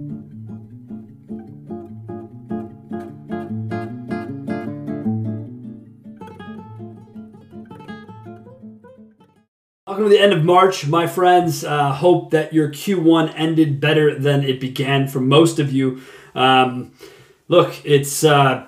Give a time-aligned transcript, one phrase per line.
[0.00, 0.26] Welcome
[9.86, 11.62] to the end of March, my friends.
[11.62, 16.02] Uh, hope that your Q1 ended better than it began for most of you.
[16.34, 16.90] Um,
[17.46, 18.66] look, it's uh,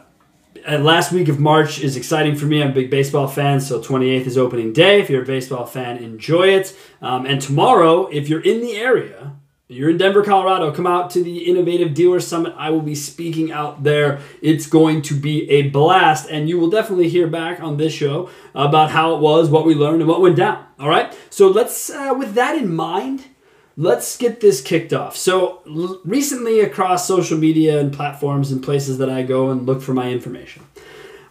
[0.65, 2.63] uh, last week of March is exciting for me.
[2.63, 5.01] I'm a big baseball fan, so 28th is opening day.
[5.01, 6.79] If you're a baseball fan, enjoy it.
[7.03, 9.33] Um, and tomorrow, if you're in the area,
[9.69, 12.55] you're in Denver, Colorado, come out to the Innovative Dealer Summit.
[12.57, 14.21] I will be speaking out there.
[14.41, 18.31] It's going to be a blast, and you will definitely hear back on this show
[18.55, 20.65] about how it was, what we learned, and what went down.
[20.79, 21.17] All right?
[21.31, 23.25] So let's, uh, with that in mind,
[23.77, 25.17] let's get this kicked off.
[25.17, 29.83] So, l- recently, across social media and platforms and places that I go and look
[29.83, 30.65] for my information,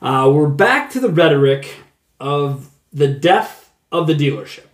[0.02, 1.73] uh, we're back to the rhetoric
[2.20, 4.66] of the death of the dealership.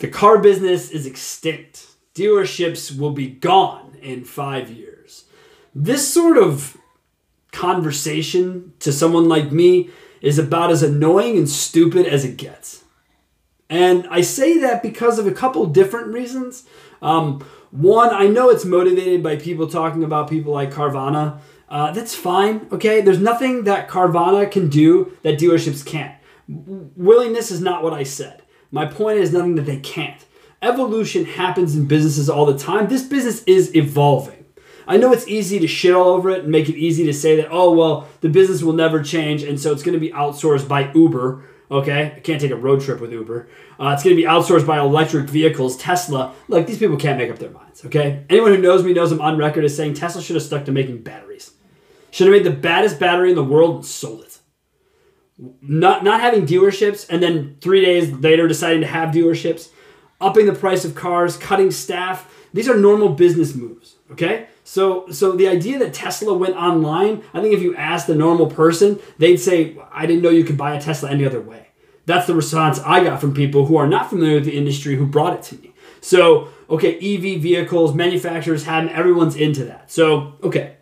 [0.00, 5.24] The car business is extinct dealerships will be gone in five years.
[5.74, 6.76] This sort of
[7.52, 12.84] conversation to someone like me is about as annoying and stupid as it gets.
[13.68, 16.64] And I say that because of a couple different reasons.
[17.00, 21.38] Um, one, I know it's motivated by people talking about people like Carvana.
[21.68, 23.00] Uh, that's fine, okay?
[23.00, 26.16] There's nothing that Carvana can do that dealerships can't.
[26.48, 28.42] Willingness is not what I said.
[28.72, 30.24] My point is nothing that they can't
[30.62, 32.88] evolution happens in businesses all the time.
[32.88, 34.44] This business is evolving.
[34.86, 37.36] I know it's easy to shit all over it and make it easy to say
[37.36, 40.66] that, oh, well, the business will never change, and so it's going to be outsourced
[40.66, 41.44] by Uber.
[41.70, 43.48] Okay, I can't take a road trip with Uber.
[43.78, 46.34] Uh, it's going to be outsourced by electric vehicles, Tesla.
[46.48, 47.84] Like, these people can't make up their minds.
[47.84, 50.64] Okay, anyone who knows me knows I'm on record as saying Tesla should have stuck
[50.64, 51.52] to making batteries.
[52.10, 54.38] Should have made the baddest battery in the world and sold it.
[55.62, 59.70] Not not having dealerships and then three days later deciding to have dealerships
[60.20, 62.32] upping the price of cars, cutting staff.
[62.52, 64.48] These are normal business moves, okay?
[64.64, 68.46] So so the idea that Tesla went online, I think if you asked the normal
[68.46, 71.68] person, they'd say, "I didn't know you could buy a Tesla any other way."
[72.06, 75.06] That's the response I got from people who are not familiar with the industry who
[75.06, 75.72] brought it to me.
[76.00, 79.92] So, okay, EV vehicles, manufacturers had everyone's into that.
[79.92, 80.76] So, okay.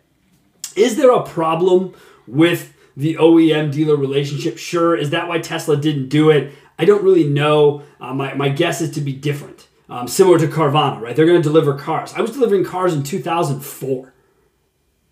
[0.75, 1.93] Is there a problem
[2.25, 4.57] with the OEM dealer relationship?
[4.57, 4.95] Sure.
[4.95, 6.53] Is that why Tesla didn't do it?
[6.79, 7.83] I don't really know.
[8.01, 11.15] Uh, my, my guess is to be different, um, similar to Carvana, right?
[11.15, 12.13] They're going to deliver cars.
[12.15, 14.13] I was delivering cars in 2004.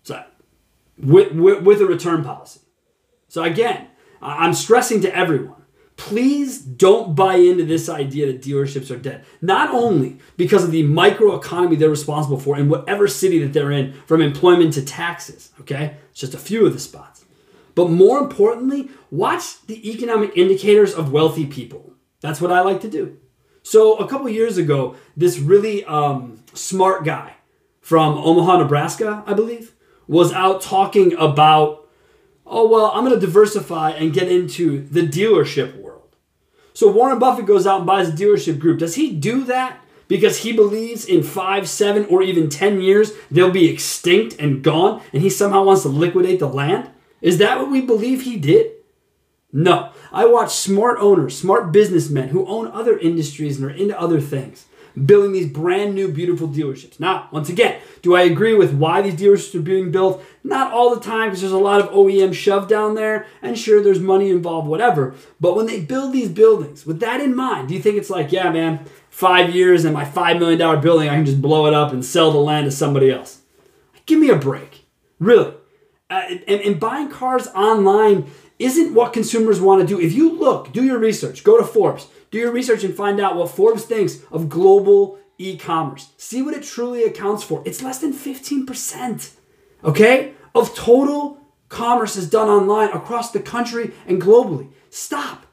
[0.02, 0.24] So,
[0.98, 2.60] with, with, with a return policy.
[3.28, 3.86] So, again,
[4.20, 5.58] I'm stressing to everyone
[5.98, 9.24] please don't buy into this idea that dealerships are dead.
[9.42, 13.92] Not only because of the microeconomy they're responsible for in whatever city that they're in,
[14.06, 15.96] from employment to taxes, okay?
[16.10, 17.24] It's just a few of the spots.
[17.78, 21.92] But more importantly, watch the economic indicators of wealthy people.
[22.20, 23.18] That's what I like to do.
[23.62, 27.34] So a couple years ago, this really um, smart guy
[27.80, 29.76] from Omaha, Nebraska, I believe,
[30.08, 31.88] was out talking about,
[32.44, 36.16] oh, well, I'm going to diversify and get into the dealership world.
[36.74, 38.80] So Warren Buffett goes out and buys a dealership group.
[38.80, 39.78] Does he do that
[40.08, 45.00] because he believes in five, seven, or even 10 years they'll be extinct and gone
[45.12, 46.90] and he somehow wants to liquidate the land?
[47.20, 48.72] Is that what we believe he did?
[49.52, 49.92] No.
[50.12, 54.66] I watch smart owners, smart businessmen who own other industries and are into other things,
[55.06, 57.00] building these brand new, beautiful dealerships.
[57.00, 60.22] Now, once again, do I agree with why these dealerships are being built?
[60.44, 63.82] Not all the time, because there's a lot of OEM shove down there, and sure,
[63.82, 65.14] there's money involved, whatever.
[65.40, 68.32] But when they build these buildings, with that in mind, do you think it's like,
[68.32, 71.92] yeah, man, five years and my $5 million building, I can just blow it up
[71.92, 73.40] and sell the land to somebody else?
[74.06, 74.86] Give me a break.
[75.18, 75.52] Really.
[76.10, 80.00] Uh, and, and buying cars online isn't what consumers want to do.
[80.00, 83.36] If you look, do your research, go to Forbes, do your research and find out
[83.36, 86.10] what Forbes thinks of global e commerce.
[86.16, 87.62] See what it truly accounts for.
[87.64, 89.30] It's less than 15%,
[89.84, 91.38] okay, of total
[91.68, 94.70] commerce is done online across the country and globally.
[94.90, 95.46] Stop.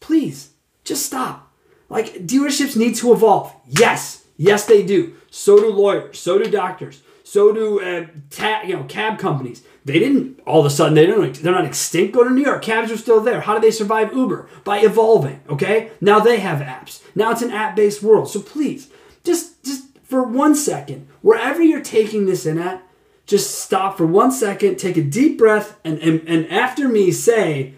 [0.00, 0.50] Please,
[0.84, 1.50] just stop.
[1.88, 3.54] Like, dealerships need to evolve.
[3.66, 5.14] Yes, yes, they do.
[5.30, 9.62] So do lawyers, so do doctors, so do uh, ta- you know cab companies.
[9.84, 12.14] They didn't all of a sudden they don't they're not extinct.
[12.14, 13.40] Go to New York, cabs are still there.
[13.40, 14.48] How do they survive Uber?
[14.62, 15.40] By evolving.
[15.48, 17.02] Okay, now they have apps.
[17.14, 18.28] Now it's an app-based world.
[18.28, 18.90] So please,
[19.24, 22.82] just just for one second, wherever you're taking this in at,
[23.26, 27.72] just stop for one second, take a deep breath, and and, and after me say,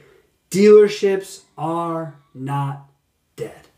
[0.51, 2.89] dealerships are not
[3.37, 3.69] dead.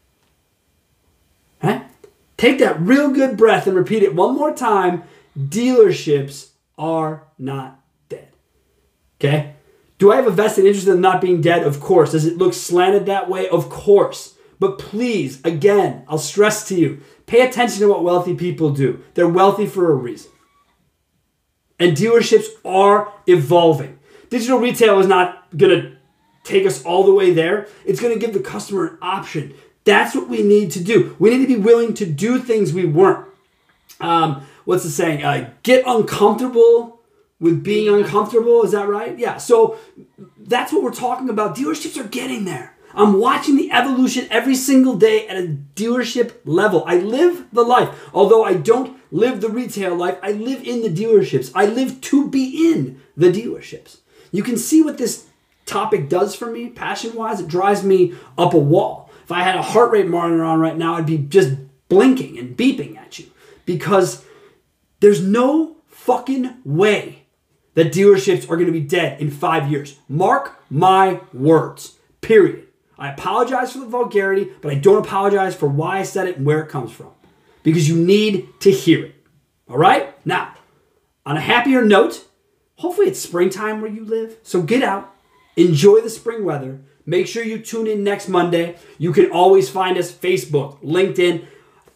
[1.60, 1.82] Huh?
[2.38, 5.02] Take that real good breath and repeat it one more time
[5.38, 8.28] dealerships are not dead.
[9.20, 9.54] Okay?
[9.98, 11.62] Do I have a vested interest in them not being dead?
[11.62, 12.12] Of course.
[12.12, 13.48] Does it look slanted that way?
[13.48, 14.36] Of course.
[14.60, 19.04] But please, again, I'll stress to you pay attention to what wealthy people do.
[19.14, 20.32] They're wealthy for a reason.
[21.78, 23.98] And dealerships are evolving.
[24.30, 25.96] Digital retail is not going to
[26.42, 29.54] take us all the way there, it's going to give the customer an option.
[29.84, 31.14] That's what we need to do.
[31.18, 33.26] We need to be willing to do things we weren't.
[34.00, 35.24] Um, what's the saying?
[35.24, 37.00] Uh, get uncomfortable
[37.40, 38.62] with being uncomfortable.
[38.64, 39.18] Is that right?
[39.18, 39.38] Yeah.
[39.38, 39.78] So
[40.36, 41.56] that's what we're talking about.
[41.56, 42.74] Dealerships are getting there.
[42.92, 46.84] I'm watching the evolution every single day at a dealership level.
[46.86, 47.88] I live the life.
[48.12, 51.50] Although I don't live the retail life, I live in the dealerships.
[51.54, 54.00] I live to be in the dealerships.
[54.32, 55.28] You can see what this
[55.64, 57.40] topic does for me, passion wise.
[57.40, 59.10] It drives me up a wall.
[59.24, 61.56] If I had a heart rate monitor on right now, I'd be just
[61.88, 63.26] blinking and beeping at you
[63.64, 64.24] because
[65.00, 67.26] there's no fucking way
[67.74, 69.98] that dealerships are going to be dead in five years.
[70.08, 71.98] Mark my words.
[72.20, 72.66] Period.
[72.98, 76.46] I apologize for the vulgarity, but I don't apologize for why I said it and
[76.46, 77.12] where it comes from
[77.62, 79.14] because you need to hear it.
[79.68, 80.14] All right?
[80.26, 80.54] Now,
[81.24, 82.26] on a happier note,
[82.76, 84.38] hopefully it's springtime where you live.
[84.42, 85.14] So get out,
[85.56, 86.80] enjoy the spring weather.
[87.06, 88.76] Make sure you tune in next Monday.
[88.98, 91.46] You can always find us Facebook, LinkedIn,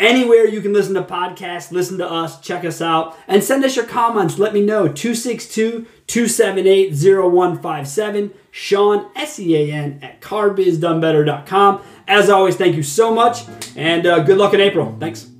[0.02, 3.76] anywhere you can listen to podcasts, listen to us, check us out, and send us
[3.76, 4.38] your comments.
[4.38, 4.88] Let me know.
[4.88, 8.34] 262 278 0157.
[8.50, 11.82] Sean, S E A N, at carbizdonebetter.com.
[12.06, 13.44] As always, thank you so much,
[13.76, 14.94] and uh, good luck in April.
[15.00, 15.31] Thanks.